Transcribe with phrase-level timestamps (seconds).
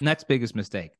[0.00, 0.92] Next biggest mistake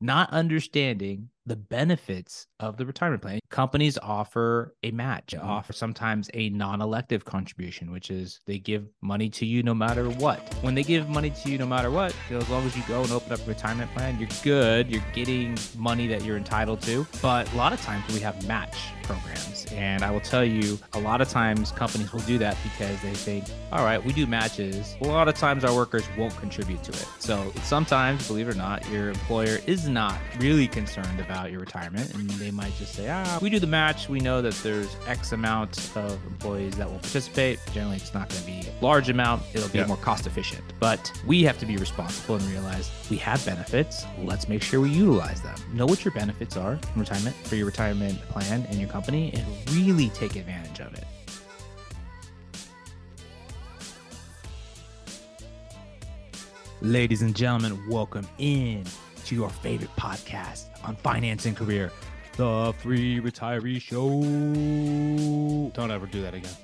[0.00, 3.38] not understanding the benefits of the retirement plan.
[3.50, 5.44] Companies offer a match, Mhm.
[5.44, 10.40] offer sometimes a non-elective contribution, which is they give money to you no matter what.
[10.62, 13.12] When they give money to you no matter what, as long as you go and
[13.12, 14.90] open up a retirement plan, you're good.
[14.90, 17.06] You're getting money that you're entitled to.
[17.22, 19.66] But a lot of times we have match programs.
[19.72, 23.14] And I will tell you, a lot of times companies will do that because they
[23.14, 24.96] think, all right, we do matches.
[25.00, 27.06] A lot of times our workers won't contribute to it.
[27.20, 32.12] So sometimes, believe it or not, your employer is not really concerned about your retirement.
[32.14, 34.08] And they might just say, ah, we do the match.
[34.08, 37.58] We know that there's X amount of employees that will participate.
[37.72, 39.42] Generally, it's not going to be a large amount.
[39.54, 39.86] It'll be Yeah.
[39.86, 40.62] more cost efficient.
[40.80, 44.04] But we have to be responsible and realize we have benefits.
[44.22, 45.54] Let's make sure we utilize them.
[45.74, 49.44] Know what your benefits are in retirement for your retirement plan and your company and
[49.76, 51.04] really take advantage of it.
[56.82, 58.84] Ladies and gentlemen, welcome in
[59.26, 61.90] to your favorite podcast on finance and career,
[62.36, 64.20] the Free Retiree Show.
[65.74, 66.54] Don't ever do that again.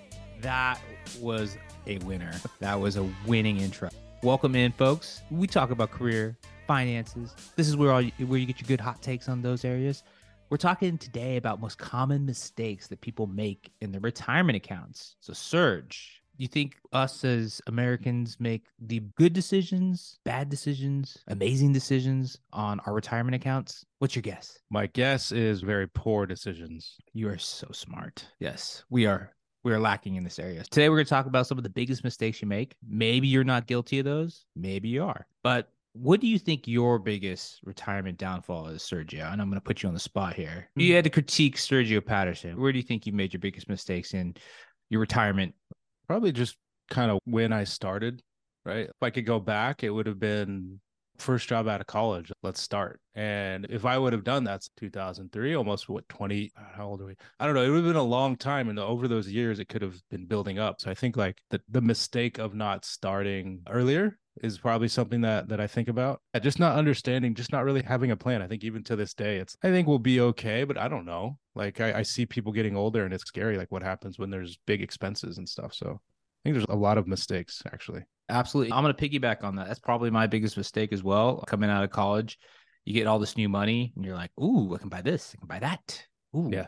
[0.41, 0.81] That
[1.21, 2.33] was a winner.
[2.61, 3.89] That was a winning intro.
[4.23, 5.23] Welcome in, folks.
[5.33, 7.35] We talk about career, finances.
[7.57, 10.05] This is where all you, where you get your good hot takes on those areas.
[10.49, 15.17] We're talking today about most common mistakes that people make in their retirement accounts.
[15.19, 22.39] So, Serge, you think us as Americans make the good decisions, bad decisions, amazing decisions
[22.53, 23.85] on our retirement accounts?
[23.99, 24.59] What's your guess?
[24.71, 26.97] My guess is very poor decisions.
[27.13, 28.27] You are so smart.
[28.41, 29.33] Yes, we are.
[29.65, 30.65] We are lacking in this area.
[30.65, 32.75] Today, we're going to talk about some of the biggest mistakes you make.
[32.87, 34.45] Maybe you're not guilty of those.
[34.57, 35.27] Maybe you are.
[35.45, 39.31] But what do you think your biggest retirement downfall is, Sergio?
[39.31, 40.69] And I'm going to put you on the spot here.
[40.75, 40.95] You hmm.
[40.95, 42.61] had to critique Sergio Patterson.
[42.61, 44.35] Where do you think you made your biggest mistakes in
[44.91, 45.55] your retirement?
[46.13, 46.59] Probably just
[46.91, 48.21] kind of when I started,
[48.67, 48.85] right?
[48.85, 50.79] If I could go back, it would have been
[51.17, 52.31] first job out of college.
[52.43, 53.01] Let's start.
[53.15, 57.15] And if I would have done that 2003, almost what 20, how old are we?
[57.41, 57.63] I don't know.
[57.63, 58.69] It would have been a long time.
[58.69, 60.83] And over those years, it could have been building up.
[60.83, 65.49] So I think like the, the mistake of not starting earlier is probably something that
[65.49, 66.21] that I think about.
[66.35, 68.43] Yeah, Just not understanding, just not really having a plan.
[68.43, 71.05] I think even to this day, it's I think we'll be okay, but I don't
[71.05, 71.39] know.
[71.55, 74.59] Like I, I see people getting older and it's scary, like what happens when there's
[74.67, 75.75] big expenses and stuff.
[75.75, 78.03] So I think there's a lot of mistakes actually.
[78.29, 78.73] Absolutely.
[78.73, 79.67] I'm going to piggyback on that.
[79.67, 81.45] That's probably my biggest mistake as well.
[81.47, 82.39] Coming out of college,
[82.85, 85.39] you get all this new money and you're like, ooh, I can buy this, I
[85.39, 86.07] can buy that.
[86.35, 86.67] Ooh, Yeah.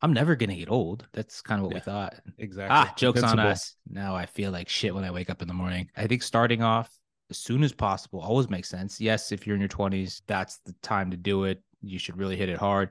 [0.00, 1.06] I'm never going to get old.
[1.12, 2.14] That's kind of what we thought.
[2.36, 2.74] Exactly.
[2.76, 3.76] Ah, jokes on us.
[3.88, 5.90] Now I feel like shit when I wake up in the morning.
[5.96, 6.90] I think starting off
[7.30, 9.00] as soon as possible always makes sense.
[9.00, 11.62] Yes, if you're in your 20s, that's the time to do it.
[11.82, 12.90] You should really hit it hard.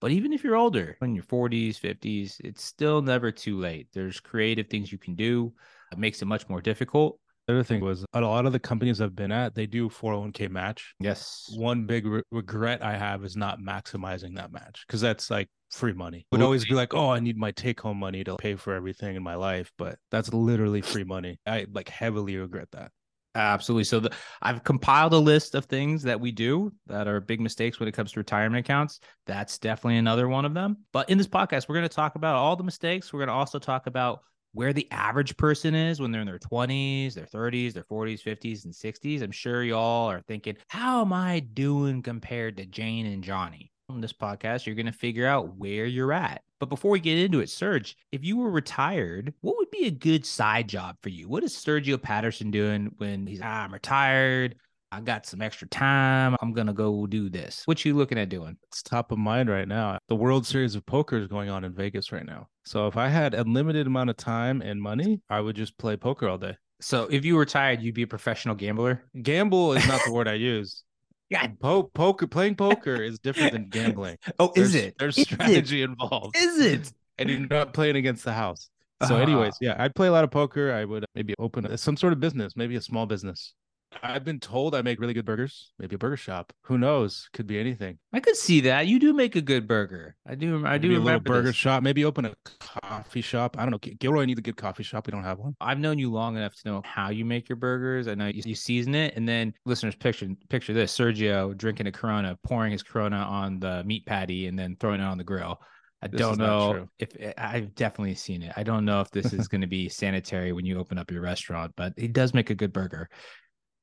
[0.00, 3.88] But even if you're older, in your 40s, 50s, it's still never too late.
[3.92, 5.52] There's creative things you can do.
[5.92, 7.18] It makes it much more difficult.
[7.46, 10.48] The other thing was a lot of the companies I've been at, they do 401k
[10.48, 10.94] match.
[11.00, 11.52] Yes.
[11.56, 15.92] One big re- regret I have is not maximizing that match because that's like free
[15.92, 16.26] money.
[16.30, 18.74] Would Would always be like, oh, I need my take home money to pay for
[18.74, 21.40] everything in my life, but that's literally free money.
[21.44, 22.92] I like heavily regret that.
[23.34, 23.84] Absolutely.
[23.84, 24.10] So the,
[24.42, 27.92] I've compiled a list of things that we do that are big mistakes when it
[27.92, 29.00] comes to retirement accounts.
[29.26, 30.78] That's definitely another one of them.
[30.92, 33.12] But in this podcast, we're going to talk about all the mistakes.
[33.12, 36.40] We're going to also talk about where the average person is when they're in their
[36.40, 39.22] 20s, their 30s, their 40s, 50s, and 60s.
[39.22, 43.70] I'm sure y'all are thinking, how am I doing compared to Jane and Johnny?
[43.90, 46.42] On this podcast, you're going to figure out where you're at.
[46.60, 49.90] But before we get into it, Serge, if you were retired, what would be a
[49.90, 51.28] good side job for you?
[51.28, 54.54] What is Sergio Patterson doing when he's, ah, I'm retired?
[54.92, 56.36] I got some extra time.
[56.40, 57.62] I'm going to go do this.
[57.64, 58.56] What you looking at doing?
[58.68, 59.98] It's top of mind right now.
[60.08, 62.46] The World Series of Poker is going on in Vegas right now.
[62.64, 65.96] So if I had a limited amount of time and money, I would just play
[65.96, 66.56] poker all day.
[66.80, 69.02] So if you were retired, you'd be a professional gambler?
[69.20, 70.84] Gamble is not the word I use.
[71.30, 74.16] God, Po- poker playing poker is different than gambling.
[74.38, 74.96] oh, is it?
[74.98, 75.34] There's Is it?
[75.34, 76.36] strategy involved.
[76.36, 76.92] Is it?
[77.18, 78.68] and you're not playing against the house.
[79.06, 79.20] So, Ah.
[79.20, 80.72] anyways, yeah, I'd play a lot of poker.
[80.72, 83.54] I would maybe open some sort of business, maybe a small business.
[84.02, 86.52] I've been told I make really good burgers, maybe a burger shop.
[86.64, 87.28] Who knows?
[87.32, 87.98] Could be anything.
[88.12, 88.86] I could see that.
[88.86, 90.16] You do make a good burger.
[90.26, 90.64] I do.
[90.64, 91.56] I do Maybe a little burger this.
[91.56, 93.56] shop, maybe open a coffee shop.
[93.58, 93.92] I don't know.
[93.98, 95.06] Gilroy needs a good coffee shop.
[95.06, 95.56] We don't have one.
[95.60, 98.08] I've known you long enough to know how you make your burgers.
[98.08, 101.92] I know you, you season it, and then listeners picture picture this: Sergio drinking a
[101.92, 105.60] Corona, pouring his Corona on the meat patty, and then throwing it on the grill.
[106.02, 108.54] I This don't know if I've definitely seen it.
[108.56, 111.20] I don't know if this is going to be sanitary when you open up your
[111.20, 113.08] restaurant, but he does make a good burger.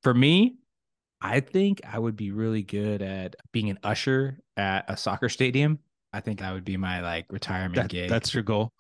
[0.08, 0.56] For me,
[1.20, 5.80] I think I would be really good at being an usher at a soccer stadium.
[6.14, 8.10] I think that would be my like retirement That- gig.
[8.10, 8.72] that's your goal.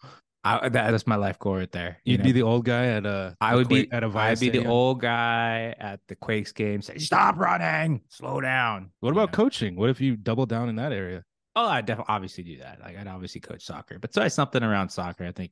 [0.46, 1.98] I, that, that's my life goal right there.
[2.06, 2.24] you You'd know?
[2.24, 3.36] be the old guy at a.
[3.42, 6.54] I would be Quake- at a I'd Vice be the old guy at the Quakes
[6.54, 9.44] game saying, "Stop running, slow down." What you about know?
[9.44, 9.76] coaching?
[9.76, 11.26] What if you double down in that area?
[11.58, 12.80] Oh, I definitely obviously do that.
[12.82, 15.26] Like I'd obviously coach soccer, but try something around soccer.
[15.26, 15.52] I think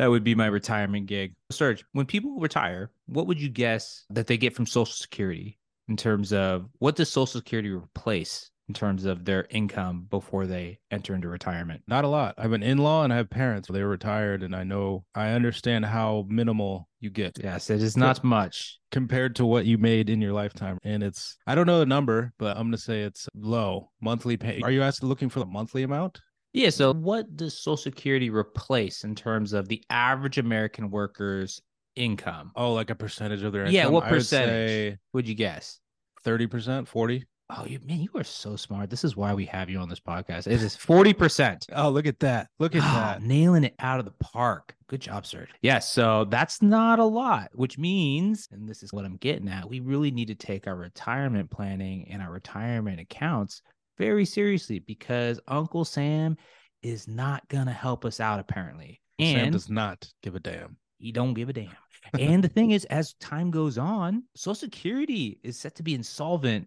[0.00, 1.34] that would be my retirement gig.
[1.50, 5.58] Serge, when people retire, what would you guess that they get from Social Security
[5.88, 10.78] in terms of what does Social Security replace in terms of their income before they
[10.90, 11.82] enter into retirement?
[11.86, 12.34] Not a lot.
[12.38, 13.68] I have an in-law and I have parents.
[13.70, 18.24] They're retired, and I know I understand how minimal you get Yes, it is not
[18.24, 18.78] much.
[18.90, 20.78] compared to what you made in your lifetime.
[20.82, 24.60] And it's I don't know the number, but I'm gonna say it's low monthly pay.
[24.62, 26.20] Are you asking looking for the monthly amount?
[26.52, 26.70] Yeah.
[26.70, 31.60] So, what does Social Security replace in terms of the average American worker's
[31.96, 32.52] income?
[32.56, 33.74] Oh, like a percentage of their income.
[33.74, 34.68] Yeah, what I would percentage?
[34.68, 35.78] say Would you guess?
[36.22, 37.24] thirty percent, forty.
[37.52, 38.90] Oh, you man, you are so smart.
[38.90, 40.46] This is why we have you on this podcast.
[40.46, 41.66] It is forty percent.
[41.74, 42.48] Oh, look at that!
[42.60, 43.22] Look at Oh, that.
[43.22, 44.74] nailing it out of the park.
[44.88, 45.48] Good job, sir.
[45.62, 49.68] Yes, so that's not a lot, which means, and this is what I'm getting at,
[49.68, 53.62] we really need to take our retirement planning and our retirement accounts
[54.00, 56.38] very seriously because Uncle Sam
[56.82, 59.00] is not gonna help us out apparently.
[59.20, 60.78] Sam does not give a damn.
[60.98, 61.76] he don't give a damn.
[62.18, 66.66] and the thing is, as time goes on, Social Security is set to be insolvent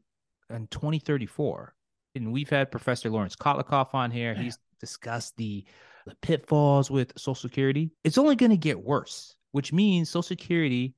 [0.52, 1.74] in 2034.
[2.14, 4.36] And we've had Professor Lawrence Kotlikoff on here.
[4.36, 5.66] He's discussed the,
[6.06, 7.90] the pitfalls with Social Security.
[8.04, 10.94] It's only going to get worse, which means Social Security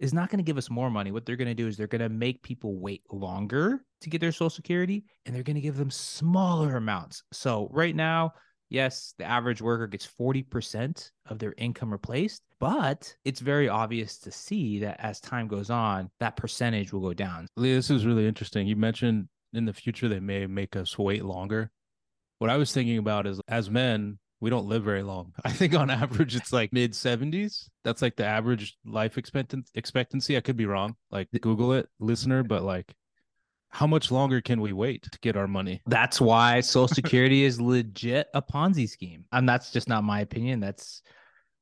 [0.00, 1.12] is not going to give us more money.
[1.12, 4.20] What they're going to do is they're going to make people wait longer to get
[4.20, 7.22] their Social Security, and they're going to give them smaller amounts.
[7.32, 8.32] So right now,
[8.68, 14.32] yes, the average worker gets 40% of their income replaced, but it's very obvious to
[14.32, 17.46] see that as time goes on, that percentage will go down.
[17.56, 18.66] Lee, this is really interesting.
[18.66, 21.70] You mentioned in the future they may make us wait longer.
[22.38, 25.34] What I was thinking about is as men, we don't live very long.
[25.44, 27.68] I think on average it's like mid 70s.
[27.84, 30.36] That's like the average life expectan- expectancy.
[30.36, 30.96] I could be wrong.
[31.10, 32.94] Like Google it, listener, but like
[33.70, 35.80] how much longer can we wait to get our money?
[35.86, 39.24] That's why Social Security is legit a Ponzi scheme.
[39.32, 40.60] And that's just not my opinion.
[40.60, 41.02] That's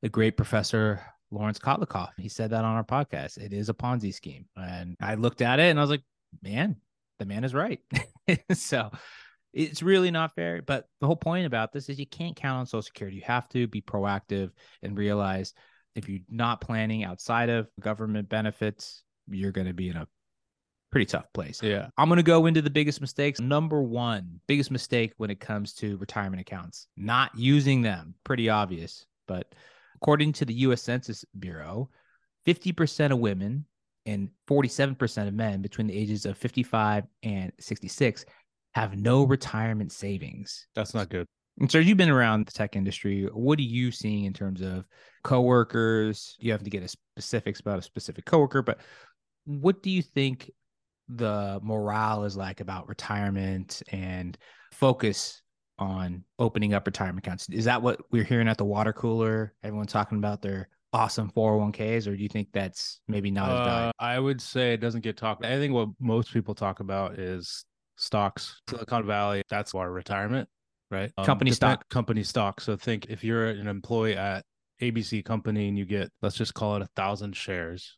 [0.01, 1.01] the great professor
[1.31, 2.09] Lawrence Kotlikoff.
[2.17, 3.37] He said that on our podcast.
[3.37, 4.45] It is a Ponzi scheme.
[4.55, 6.03] And I looked at it and I was like,
[6.41, 6.77] man,
[7.19, 7.79] the man is right.
[8.53, 8.89] so
[9.53, 10.63] it's really not fair.
[10.63, 13.17] But the whole point about this is you can't count on Social Security.
[13.17, 14.49] You have to be proactive
[14.81, 15.53] and realize
[15.95, 20.07] if you're not planning outside of government benefits, you're going to be in a
[20.91, 21.61] pretty tough place.
[21.61, 21.87] Yeah.
[21.97, 23.39] I'm going to go into the biggest mistakes.
[23.39, 28.15] Number one, biggest mistake when it comes to retirement accounts, not using them.
[28.23, 29.05] Pretty obvious.
[29.27, 29.53] But
[29.95, 31.89] according to the US Census Bureau,
[32.47, 33.65] 50% of women
[34.05, 38.25] and 47% of men between the ages of 55 and 66
[38.73, 40.67] have no retirement savings.
[40.75, 41.27] That's not good.
[41.59, 43.27] And so you've been around the tech industry.
[43.33, 44.85] What are you seeing in terms of
[45.23, 46.37] coworkers?
[46.39, 48.79] You have to get a specifics about a specific coworker, but
[49.45, 50.49] what do you think
[51.09, 54.37] the morale is like about retirement and
[54.71, 55.41] focus
[55.77, 57.49] on opening up retirement accounts?
[57.49, 59.53] Is that what we're hearing at the water cooler?
[59.63, 63.91] Everyone talking about their awesome 401ks, or do you think that's maybe not as Uh.
[63.99, 65.45] I would say it doesn't get talked.
[65.45, 67.65] I think what most people talk about is
[67.97, 68.61] stocks.
[68.69, 70.49] Silicon Valley, that's our retirement,
[70.89, 71.11] right?
[71.17, 71.87] Um, Company stock.
[71.89, 72.61] Company stock.
[72.61, 74.45] So think if you're an employee at
[74.81, 77.97] ABC company and you get, let's just call it a thousand shares,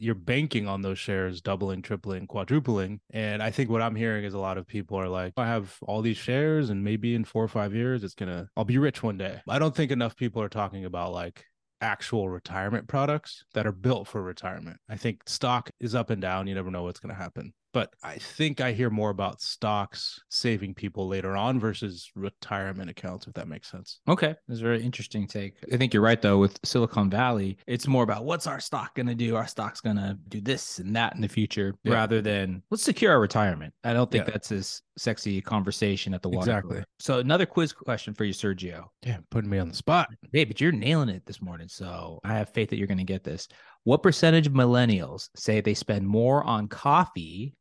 [0.00, 3.00] you're banking on those shares doubling, tripling, quadrupling.
[3.10, 5.76] And I think what I'm hearing is a lot of people are like, I have
[5.82, 9.02] all these shares and maybe in four or five years, it's to, I'll be rich
[9.02, 9.40] one day.
[9.48, 11.44] I don't think enough people are talking about like
[11.80, 14.78] actual retirement products that are built for retirement.
[14.88, 16.46] I think stock is up and down.
[16.46, 17.52] You never know what's going to happen.
[17.74, 23.26] But I think I hear more about stocks saving people later on versus retirement accounts,
[23.26, 24.00] if that makes sense.
[24.08, 25.54] Okay, that's a very interesting take.
[25.72, 26.38] I think you're right though.
[26.38, 29.36] With Silicon Valley, it's more about what's our stock going to do.
[29.36, 31.92] Our stock's going to do this and that in the future, Yeah.
[31.94, 33.74] rather than let's secure our retirement.
[33.84, 34.32] I don't think Yeah.
[34.32, 36.70] that's as sexy conversation at the water Exactly.
[36.76, 36.84] cooler.
[36.98, 38.86] So another quiz question for you, Sergio.
[39.04, 40.08] Yeah, putting me on the spot.
[40.32, 43.04] Hey, but you're nailing it this morning, so I have faith that you're going to
[43.04, 43.46] get this.
[43.84, 47.54] What percentage of millennials say they spend more on coffee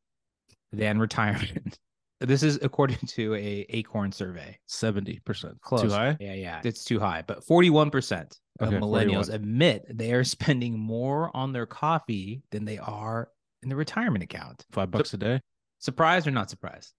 [0.72, 1.78] than retirement?
[2.20, 4.58] this is according to a Acorn survey.
[4.70, 5.60] 70%.
[5.62, 5.82] Close.
[5.84, 6.18] Too high?
[6.20, 6.62] Yeah, yeah.
[6.64, 7.24] It's too high.
[7.28, 9.30] But 41% of Okay, millennials 41.
[9.36, 13.30] admit they are spending more on their coffee than they are
[13.62, 14.66] in the retirement account.
[14.72, 15.40] Five bucks a day.
[15.80, 16.92] Surprised or not surprised?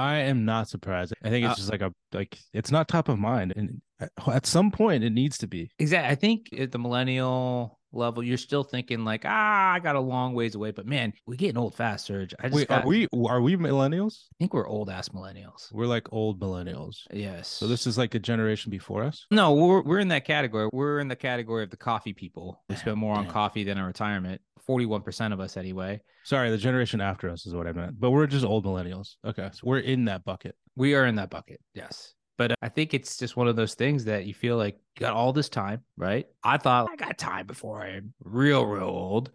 [0.00, 1.14] I am not surprised.
[1.22, 4.10] I think it's Uh, just like a like it's not top of mind, and at-
[4.28, 5.70] at some point it needs to be.
[5.78, 6.10] Exactly.
[6.10, 10.54] I think the millennial level, you're still thinking like, ah, I got a long ways
[10.54, 10.70] away.
[10.70, 12.34] But man, we getting old fast, Serge.
[12.38, 14.24] I just Wait, got- are we are we millennials?
[14.32, 15.72] I think we're old ass millennials.
[15.72, 16.98] We're like old millennials.
[17.12, 17.48] Yes.
[17.48, 19.26] So this is like a generation before us.
[19.30, 20.68] no, we're we're in that category.
[20.72, 22.62] We're in the category of the coffee people.
[22.68, 24.40] We spend more on coffee than on retirement.
[24.66, 26.00] Forty-one percent of us, anyway.
[26.24, 28.00] Sorry, the generation after us is what I meant.
[28.00, 29.14] But we're just old millennials.
[29.24, 30.56] Okay, so we're in that bucket.
[30.74, 31.60] We are in that bucket.
[31.72, 32.14] Yes.
[32.38, 35.00] But uh, I think it's just one of those things that you feel like you
[35.00, 36.26] got all this time, right?
[36.42, 39.30] I thought I got time before I'm real, real old.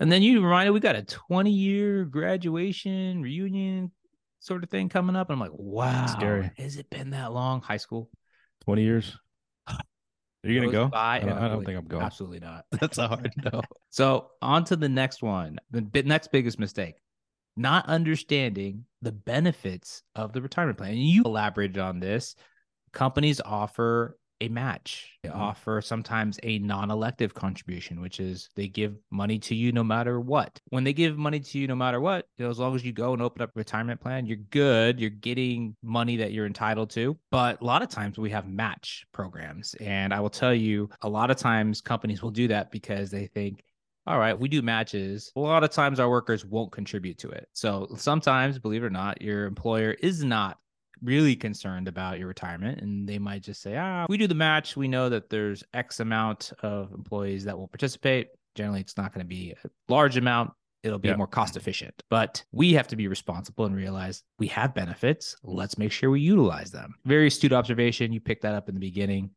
[0.00, 3.92] And then you reminded we got a 20 year graduation reunion
[4.40, 5.30] sort of thing coming up.
[5.30, 6.50] And I'm like, wow, Scary.
[6.56, 7.60] has it been that long?
[7.60, 8.10] High school.
[8.64, 9.16] Twenty years.
[9.68, 10.90] Are you gonna go?
[10.92, 12.02] I don't, I don't think I'm going.
[12.02, 12.66] Absolutely not.
[12.80, 13.62] That's a hard no.
[13.88, 15.58] So on to the next one.
[15.70, 16.96] The next biggest mistake.
[17.56, 20.90] Not understanding the benefits of the retirement plan.
[20.92, 22.34] And you elaborated on this.
[22.92, 25.12] Companies offer a match.
[25.22, 25.36] They Mhm.
[25.36, 30.60] offer sometimes a non-elective contribution, which is they give money to you no matter what.
[30.70, 32.92] When they give money to you no matter what, you know, as long as you
[32.92, 35.00] go and open up a retirement plan, you're good.
[35.00, 37.16] You're getting money that you're entitled to.
[37.30, 39.74] But a lot of times we have match programs.
[39.74, 43.28] And I will tell you, a lot of times companies will do that because they
[43.28, 43.62] think,
[44.06, 45.32] all right, we do matches.
[45.36, 47.48] A lot of times our workers won't contribute to it.
[47.52, 50.58] So sometimes, believe it or not, your employer is not
[51.02, 54.76] really concerned about your retirement and they might just say, ah, we do the match.
[54.76, 58.28] We know that there's X amount of employees that will participate.
[58.54, 60.52] Generally, it's not going to be a large amount.
[60.82, 61.16] It'll be Yeah.
[61.16, 61.94] more cost efficient.
[62.10, 65.34] But we have to be responsible and realize we have benefits.
[65.42, 66.94] Let's make sure we utilize them.
[67.06, 68.12] Very astute observation.
[68.12, 69.30] You picked that up in the beginning.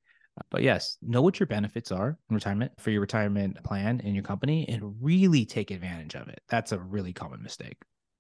[0.50, 4.24] But yes, know what your benefits are in retirement for your retirement plan in your
[4.24, 6.42] company and really take advantage of it.
[6.50, 7.78] That's a really common mistake.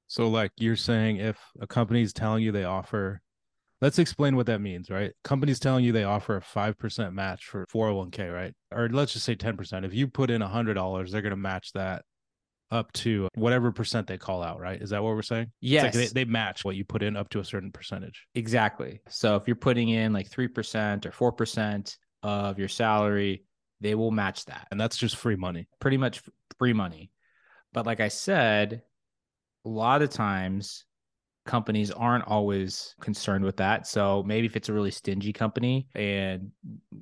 [0.07, 3.21] So, like you're saying, if a company is telling you they offer,
[3.81, 5.11] let's explain what that means, right?
[5.23, 8.53] Company's telling you they offer a 5% match for 401k, right?
[8.71, 9.85] Or let's just say 10%.
[9.85, 12.03] If you put in $100, they're going to match that
[12.71, 14.81] up to whatever percent they call out, right?
[14.81, 15.43] Is that what we're saying?
[15.43, 18.27] It's Yes, like they, they match what you put in up to a certain percentage.
[18.35, 18.99] exactly.
[19.09, 21.97] So if you're putting in like 3% or 4%
[22.27, 23.43] of your salary,
[23.79, 24.67] they will match that.
[24.69, 25.67] And that's just free money.
[25.79, 26.21] pretty much
[26.59, 27.11] free money.
[27.73, 28.81] But like I said,
[29.65, 30.85] a lot of times
[31.45, 33.87] companies aren't always concerned with that.
[33.87, 36.51] So maybe if it's a really stingy company and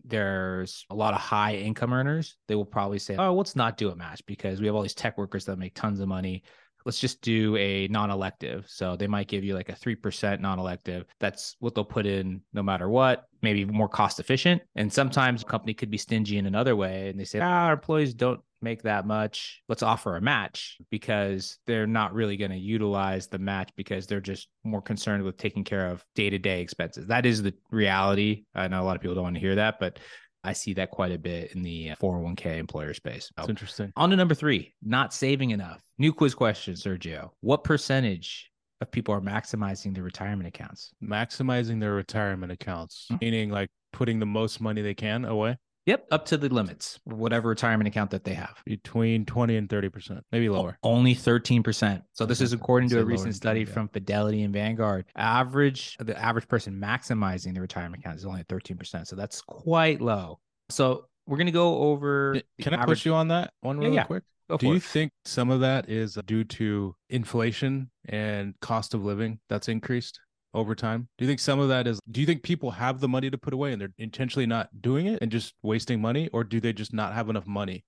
[0.03, 3.89] there's a lot of high income earners, they will probably say, "Oh, let's not do
[3.89, 6.43] a match because we have all these tech workers that make tons of money."
[6.85, 8.65] Let's just do a non-elective.
[8.69, 11.05] So they might give you like a 3% non-elective.
[11.19, 14.61] That's what they'll put in no matter what, maybe more cost efficient.
[14.75, 17.73] And sometimes a company could be stingy in another way and they say, ah, our
[17.73, 19.61] employees don't make that much.
[19.69, 24.21] Let's offer a match because they're not really going to utilize the match because they're
[24.21, 27.07] just more concerned with taking care of day-to-day expenses.
[27.07, 28.43] That is the reality.
[28.53, 29.99] I know a lot of people don't want to hear that, but
[30.45, 33.31] I see that quite a bit in the uh, 401k employer space.
[33.37, 33.91] It's interesting.
[33.95, 35.81] On to number three, not saving enough.
[35.97, 37.31] New quiz question, Sergio.
[37.41, 40.91] What percentage of people are maximizing their retirement accounts?
[41.03, 43.21] Maximizing their retirement accounts, Mhm.
[43.21, 47.49] meaning like putting the most money they can away Yep, up to the limits, whatever
[47.49, 48.61] retirement account that they have.
[48.65, 50.77] between 20 and 30%, maybe lower.
[50.81, 52.01] Only 13%.
[52.13, 53.65] So this is according to a recent study yeah.
[53.67, 55.05] from Fidelity and Vanguard.
[55.15, 59.05] Average the average person maximizing their retirement account is only 13%.
[59.05, 60.39] So that's quite low.
[60.69, 63.95] So we're gonna go over Can I average- push you on that one Yeah, really
[63.97, 64.03] yeah.
[64.05, 64.23] quick?
[64.49, 64.83] Go Do you it.
[64.83, 70.19] think some of that is due to inflation and cost of living that's increased
[70.55, 71.07] over time?
[71.17, 73.37] Do you think some of that is do you think people have the money to
[73.37, 76.73] put away and they're intentionally not doing it and just wasting money or do they
[76.73, 77.83] just not have enough money?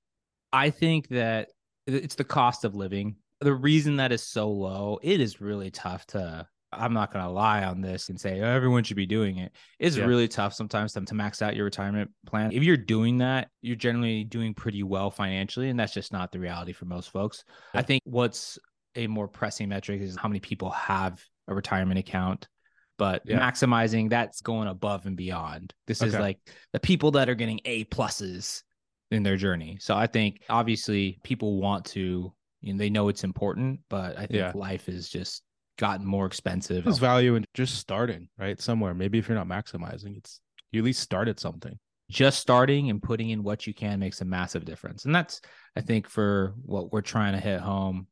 [0.53, 1.49] I think that
[1.87, 3.15] it's the cost of living.
[3.41, 6.47] The reason that is so low, it is really tough to.
[6.73, 9.53] I'm not going to lie on this and say "Oh, everyone should be doing it.
[9.79, 10.03] It's Yeah.
[10.03, 12.51] really tough sometimes to, to max out your retirement plan.
[12.51, 16.39] If you're doing that, you're generally doing pretty well financially, and that's just not the
[16.39, 17.45] reality for most folks.
[17.73, 18.59] I think what's
[18.95, 22.49] a more pressing metric is how many people have a retirement account.
[22.97, 23.39] But Yeah.
[23.39, 25.73] maximizing that's going above and beyond.
[25.85, 26.39] This is like
[26.73, 28.63] the people that are getting A pluses
[29.11, 29.77] in their journey.
[29.79, 34.21] So I think obviously people want to, you know, they know it's important, but I
[34.25, 34.51] think Yeah.
[34.55, 35.43] life has just
[35.77, 36.83] gotten more expensive.
[36.83, 38.59] There's value in just starting, right?
[38.59, 38.93] Somewhere.
[38.95, 41.77] Maybe if you're not maximizing, it's you at least started something.
[42.09, 45.05] Just starting and putting in what you can makes a massive difference.
[45.05, 45.39] And that's,
[45.75, 48.07] I think, for what we're trying to hit home.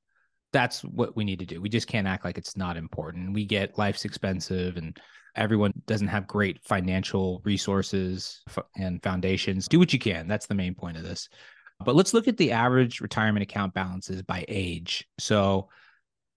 [0.55, 1.59] That's what we need to do.
[1.59, 3.33] We just can't act like it's not important.
[3.33, 4.97] We get life's expensive and
[5.35, 8.41] everyone doesn't have great financial resources
[8.77, 9.67] and foundations.
[9.67, 10.29] Do what you can.
[10.29, 11.27] That's the main point of this.
[11.83, 15.05] But let's look at the average retirement account balances by age.
[15.19, 15.67] So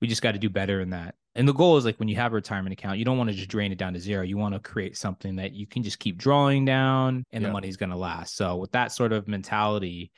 [0.00, 1.14] we just got to do better in that.
[1.34, 3.36] And the goal is like when you have a retirement account, you don't want to
[3.36, 4.22] just drain it down to zero.
[4.22, 7.48] You want to create something that you can just keep drawing down and yeah.
[7.48, 8.36] the money's going to last.
[8.36, 10.12] So with that sort of mentality,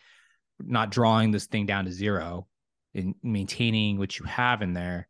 [0.61, 2.47] not drawing this thing down to zero
[2.95, 5.09] and maintaining what you have in there,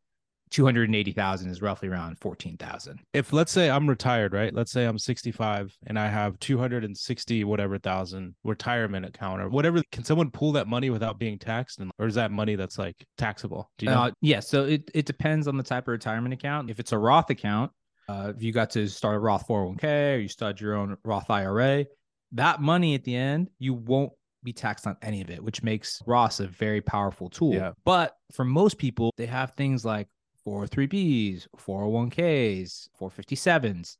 [0.50, 3.00] 280,000 is roughly around 14,000.
[3.12, 4.54] If let's say I'm retired, right?
[4.54, 9.82] Let's say I'm 65 and I have 260 whatever thousand retirement account or whatever.
[9.92, 11.80] Can someone pull that money without being taxed?
[11.80, 13.70] And, or is that money that's like taxable?
[13.78, 14.02] Do you know?
[14.02, 14.40] Uh, yeah.
[14.40, 16.70] So it, it depends on the type of retirement account.
[16.70, 17.72] If it's a Roth account,
[18.08, 21.30] uh, if you got to start a Roth 401k or you start your own Roth
[21.30, 21.86] IRA,
[22.32, 24.12] that money at the end, you won't
[24.42, 27.54] be taxed on any of it, which makes Roth a very powerful tool.
[27.54, 27.72] Yeah.
[27.84, 30.08] But for most people, they have things like
[30.48, 33.96] 403bs, 401ks, 457s.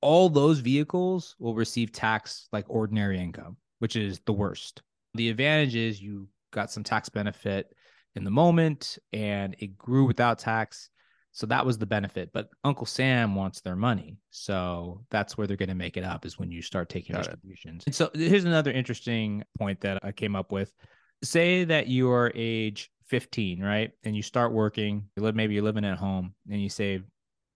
[0.00, 4.82] All those vehicles will receive tax like ordinary income, which is the worst.
[5.14, 7.72] The advantage is you got some tax benefit
[8.16, 10.88] in the moment and it grew without tax.
[11.30, 12.30] So that was the benefit.
[12.32, 14.18] But Uncle Sam wants their money.
[14.30, 17.24] So that's where they're going to make it up is when you start taking got
[17.24, 17.84] distributions.
[17.86, 20.74] And so here's another interesting point that I came up with.
[21.22, 23.90] Say that you are age 15, right?
[24.04, 27.04] And you start working, you live, maybe you're living at home and you save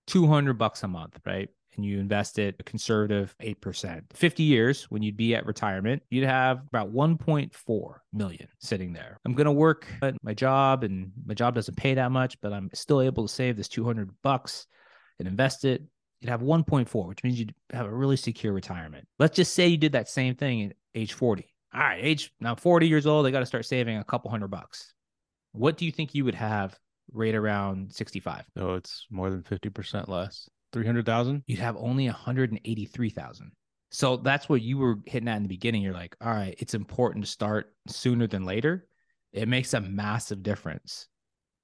[0.07, 1.49] 200 bucks a month, right?
[1.75, 4.03] And you invest it a conservative 8%.
[4.13, 9.19] 50 years when you'd be at retirement, you'd have about 1.4 million sitting there.
[9.25, 12.53] I'm going to work at my job and my job doesn't pay that much, but
[12.53, 14.67] I'm still able to save this 200 bucks
[15.19, 15.83] and invest it.
[16.21, 19.09] You'd have 1.4, which means you'd have a really secure retirement.
[19.19, 21.47] Let's just say you did that same thing at age 40.
[21.73, 24.49] All right, age now 40 years old, they got to start saving a couple hundred
[24.49, 24.93] bucks
[25.57, 26.79] what do you think you would have
[27.13, 28.45] right around 65?
[28.57, 30.49] Oh, it's more than 50% less.
[30.73, 31.43] 300,000?
[31.47, 33.53] You'd have only 183,000.
[33.91, 35.83] So that's what you were hitting at in the beginning.
[35.83, 38.87] You're like, all right, it's important to start sooner than later.
[39.33, 41.09] It makes a massive difference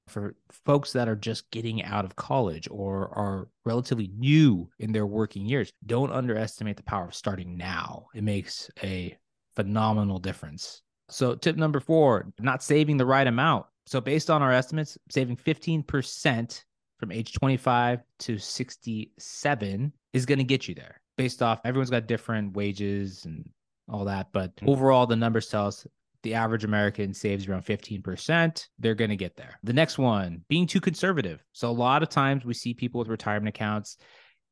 [0.08, 0.34] for
[0.66, 5.46] folks that are just getting out of college or are relatively new in their working
[5.46, 5.72] years.
[5.84, 8.06] Don't underestimate the power of starting now.
[8.14, 9.16] It makes a
[9.54, 10.82] phenomenal difference.
[11.08, 13.66] So, tip number four, not saving the right amount.
[13.86, 16.64] So, based on our estimates, saving 15%
[16.98, 22.06] from age 25 to 67 is going to get you there based off everyone's got
[22.06, 23.48] different wages and
[23.88, 24.28] all that.
[24.32, 24.68] But mm-hmm.
[24.68, 25.86] overall, the numbers tell us
[26.22, 28.68] the average American saves around 15%.
[28.78, 29.58] They're going to get there.
[29.64, 31.42] The next one, being too conservative.
[31.52, 33.98] So, a lot of times we see people with retirement accounts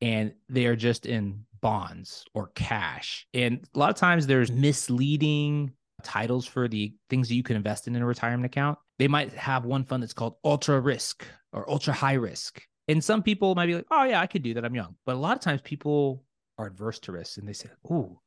[0.01, 3.27] and they are just in bonds or cash.
[3.33, 7.87] And a lot of times there's misleading titles for the things that you can invest
[7.87, 8.79] in in a retirement account.
[9.01, 12.61] They might have one fund that's called ultra risk or ultra high risk.
[12.87, 14.63] And some people might be like, oh, yeah, I could do that.
[14.63, 14.95] I'm young.
[15.07, 16.23] But a lot of times people
[16.59, 18.21] are adverse to risk and they say, oh,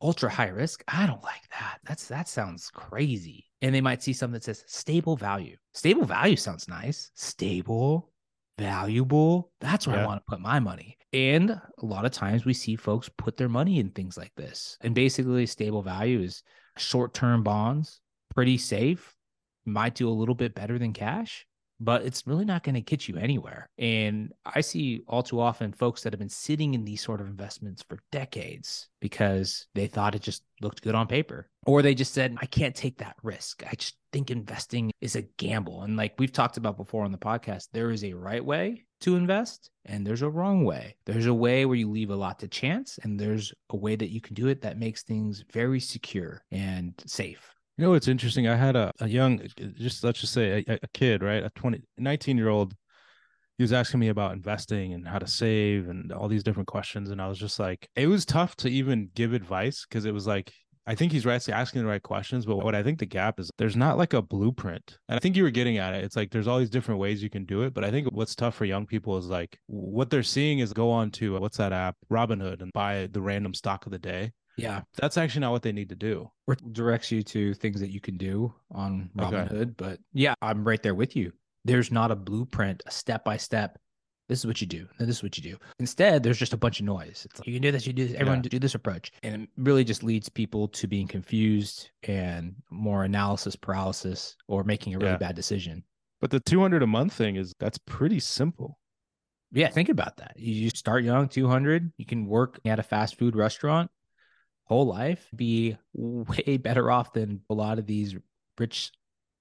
[0.00, 0.82] ultra high risk.
[0.88, 1.80] I don't like that.
[1.84, 3.44] That's that sounds crazy.
[3.60, 5.58] And they might see something that says stable value.
[5.74, 7.10] Stable value sounds nice.
[7.14, 8.10] Stable,
[8.58, 9.52] valuable.
[9.60, 10.04] That's where yeah.
[10.04, 10.96] I want to put my money.
[11.12, 14.78] And a lot of times we see folks put their money in things like this.
[14.80, 16.42] And basically, stable value is
[16.78, 18.00] short term bonds,
[18.34, 19.14] pretty safe,
[19.64, 21.46] might do a little bit better than cash,
[21.80, 23.68] but it's really not going to get you anywhere.
[23.78, 27.26] And I see all too often folks that have been sitting in these sort of
[27.26, 32.14] investments for decades because they thought it just looked good on paper, or they just
[32.14, 33.64] said, I can't take that risk.
[33.70, 35.82] I just think investing is a gamble.
[35.82, 39.16] And like we've talked about before on the podcast, there is a right way to
[39.16, 40.96] invest and there's a wrong way.
[41.04, 44.10] There's a way where you leave a lot to chance and there's a way that
[44.10, 47.53] you can do it that makes things very secure and safe.
[47.76, 48.46] You know it's interesting?
[48.46, 49.40] I had a, a young,
[49.76, 51.42] just let's just say a, a kid, right?
[51.42, 52.74] A 20, 19 year old
[53.56, 57.10] he was asking me about investing and how to save and all these different questions.
[57.10, 60.26] And I was just like, it was tough to even give advice because it was
[60.26, 60.52] like,
[60.86, 63.50] I think he's right asking the right questions, but what I think the gap is
[63.56, 64.98] there's not like a blueprint.
[65.08, 66.04] And I think you were getting at it.
[66.04, 67.72] It's like there's all these different ways you can do it.
[67.72, 70.90] But I think what's tough for young people is like what they're seeing is go
[70.90, 74.32] on to uh, what's that app, Robinhood, and buy the random stock of the day.
[74.56, 74.82] Yeah.
[74.96, 76.30] That's actually not what they need to do.
[76.46, 79.52] Or directs you to things that you can do on Robinhood.
[79.52, 79.64] Okay.
[79.76, 81.32] But yeah, I'm right there with you.
[81.64, 83.78] There's not a blueprint, a step by step
[84.28, 84.86] this is what you do.
[84.98, 85.58] This is what you do.
[85.78, 87.26] Instead, there's just a bunch of noise.
[87.28, 88.48] It's like, you can do this, you do this, everyone yeah.
[88.48, 89.12] do this approach.
[89.22, 94.94] And it really just leads people to being confused and more analysis paralysis or making
[94.94, 95.18] a really yeah.
[95.18, 95.84] bad decision.
[96.20, 98.78] But the 200 a month thing is that's pretty simple.
[99.52, 100.32] Yeah, think about that.
[100.36, 101.92] You start young, 200.
[101.98, 103.90] You can work at a fast food restaurant
[104.64, 108.16] whole life, be way better off than a lot of these
[108.58, 108.92] rich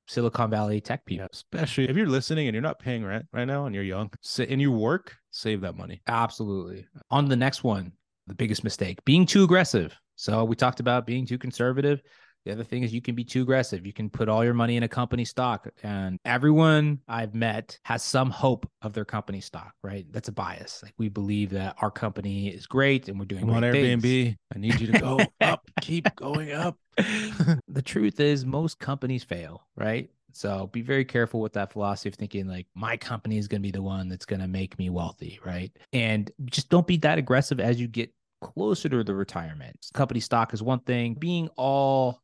[0.07, 1.23] Silicon Valley tech people.
[1.23, 4.11] Yeah, especially if you're listening and you're not paying rent right now and you're young
[4.21, 6.01] sit and you work, save that money.
[6.07, 6.85] Absolutely.
[7.09, 7.93] On the next one,
[8.27, 9.97] the biggest mistake being too aggressive.
[10.15, 12.01] So we talked about being too conservative.
[12.45, 13.85] The other thing is you can be too aggressive.
[13.85, 15.67] You can put all your money in a company stock.
[15.81, 20.05] And everyone I've met has some hope of their company stock, right?
[20.11, 20.81] That's a bias.
[20.83, 24.01] Like we believe that our company is great and we're doing on Airbnb.
[24.01, 24.35] Things.
[24.53, 26.77] I need you to go up, keep going up.
[26.97, 30.09] the truth is most companies fail, right?
[30.33, 33.65] So be very careful with that philosophy of thinking like my company is going to
[33.65, 35.71] be the one that's going to make me wealthy, right?
[35.93, 39.75] And just don't be that aggressive as you get closer to the retirement.
[39.93, 41.13] Company stock is one thing.
[41.13, 42.19] Being all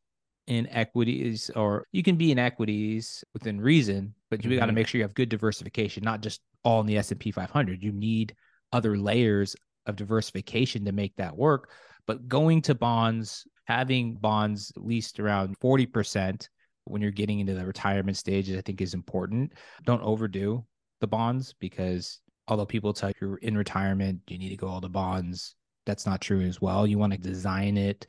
[0.50, 4.60] in equities or you can be in equities within reason but you mm-hmm.
[4.60, 7.82] got to make sure you have good diversification not just all in the S&P 500
[7.82, 8.36] you need
[8.72, 9.56] other layers
[9.90, 11.72] of diversification to make that work.
[12.06, 16.48] But going to bonds having bonds at least around 40%
[16.86, 19.54] when you're getting into the retirement stages i think is important.
[19.86, 20.66] Don't overdo
[21.02, 24.82] the bonds because although people tell you you're in retirement you need to go all
[24.82, 26.86] the bonds that's not true as well.
[26.88, 28.08] You want to design it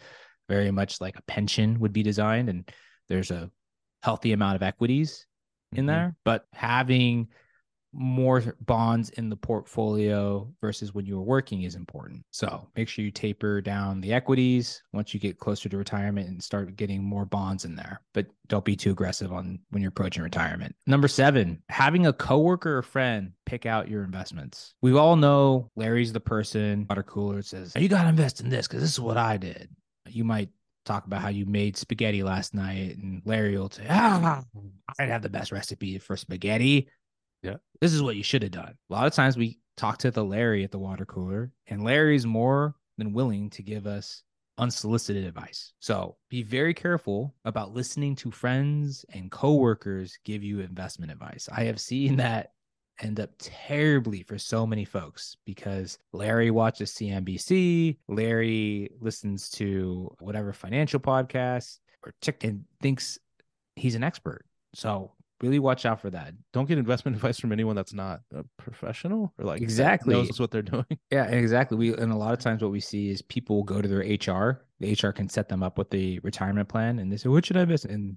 [0.50, 2.68] very much like a pension would be designed and
[3.08, 3.50] there's a
[4.02, 5.26] healthy amount of equities
[5.72, 5.86] in mm-hmm.
[5.86, 7.28] there but having
[7.92, 12.22] more bonds in the portfolio versus when you were working is important.
[12.30, 16.42] So make sure you taper down the equities once you get closer to retirement and
[16.42, 18.00] start getting more bonds in there.
[18.14, 20.74] But don't be too aggressive on when you're approaching retirement.
[20.86, 24.74] Number seven, having a coworker or friend pick out your investments.
[24.82, 28.82] We all know Larry's the person water cooler says, You gotta invest in this because
[28.82, 29.68] this is what I did
[30.14, 30.50] you might
[30.84, 34.42] talk about how you made spaghetti last night, and Larry will say, "Ah,
[34.98, 36.88] I have the best recipe for spaghetti."
[37.42, 38.76] Yeah, this is what you should have done.
[38.90, 42.26] A lot of times we talk to the Larry at the water cooler, and Larry's
[42.26, 44.22] more than willing to give us
[44.58, 45.72] unsolicited advice.
[45.80, 51.48] So be very careful about listening to friends and coworkers give you investment advice.
[51.50, 52.52] I have seen that
[53.00, 60.52] end up terribly for so many folks because Larry watches CNBC, Larry listens to whatever
[60.52, 63.18] financial podcast or chick and thinks
[63.76, 64.44] he's an expert.
[64.74, 66.34] So really watch out for that.
[66.52, 70.50] Don't get investment advice from anyone that's not a professional or like exactly knows what
[70.50, 70.84] they're doing.
[71.10, 71.76] Yeah, exactly.
[71.76, 74.64] We and a lot of times what we see is people go to their HR.
[74.80, 77.56] The HR can set them up with the retirement plan, and they say, "What should
[77.56, 78.16] I invest?" And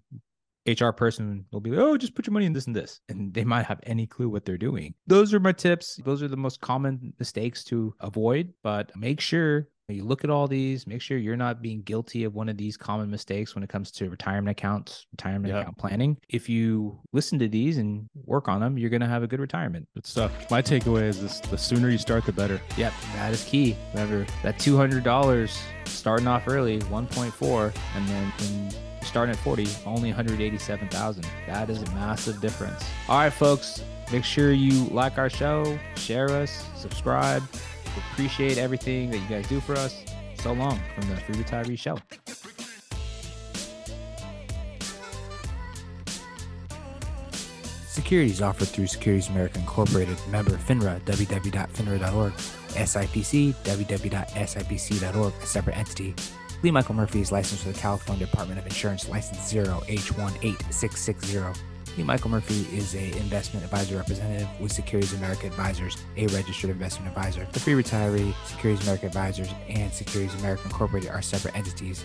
[0.67, 3.01] HR person will be like, oh, just put your money in this and this.
[3.09, 4.93] And they might have any clue what they're doing.
[5.07, 5.99] Those are my tips.
[6.05, 10.47] Those are the most common mistakes to avoid, but make sure you look at all
[10.47, 13.69] these, make sure you're not being guilty of one of these common mistakes when it
[13.69, 16.17] comes to retirement accounts, retirement account planning.
[16.29, 19.41] If you listen to these and work on them, you're going to have a good
[19.41, 19.87] retirement.
[19.93, 20.49] Good stuff.
[20.49, 22.61] My takeaway is this the sooner you start, the better.
[22.77, 23.75] Yep, that is key.
[23.93, 28.71] Remember that $200 starting off early, 1.4, and then
[29.03, 31.25] starting at 40, only 187,000.
[31.47, 32.83] That is a massive difference.
[33.07, 37.43] All right, folks, make sure you like our show, share us, subscribe.
[37.95, 40.03] We appreciate everything that you guys do for us.
[40.39, 41.97] So long from the Free Retiree Show.
[47.87, 56.15] Securities offered through Securities America Incorporated, member FINRA, www.finra.org, SIPC, www.sipc.org, a separate entity.
[56.63, 61.57] Lee Michael Murphy is licensed with the California Department of Insurance, license 0H18660.
[61.97, 67.09] Lee Michael Murphy is a investment advisor representative with Securities America Advisors, a registered investment
[67.09, 67.45] advisor.
[67.51, 72.01] The Free Retiree, Securities America Advisors, and Securities America Incorporated are separate entities.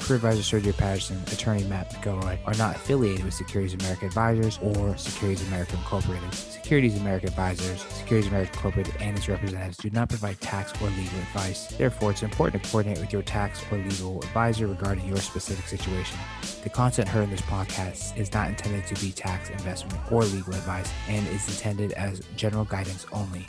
[0.00, 4.94] Career Advisor Sergio Patterson, attorney Matt McElroy are not affiliated with Securities America Advisors or
[4.98, 6.34] Securities America Incorporated.
[6.34, 11.18] Securities America Advisors, Securities America Corporate and its representatives do not provide tax or legal
[11.20, 11.68] advice.
[11.68, 16.18] Therefore, it's important to coordinate with your tax or legal advisor regarding your specific situation.
[16.62, 20.52] The content heard in this podcast is not intended to be tax, investment, or legal
[20.52, 23.46] advice and is intended as general guidance only.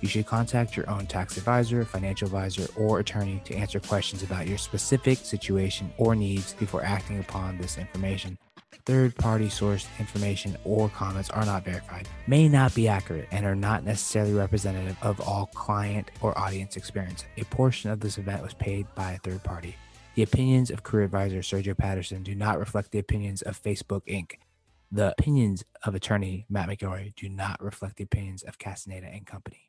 [0.00, 4.46] You should contact your own tax advisor, financial advisor, or attorney to answer questions about
[4.46, 8.38] your specific situation or needs before acting upon this information.
[8.84, 13.54] Third party sourced information or comments are not verified, may not be accurate, and are
[13.54, 17.24] not necessarily representative of all client or audience experience.
[17.36, 19.76] A portion of this event was paid by a third party.
[20.14, 24.32] The opinions of career advisor Sergio Patterson do not reflect the opinions of Facebook Inc.
[24.90, 29.67] The opinions of attorney Matt McElroy do not reflect the opinions of Castaneda and Company.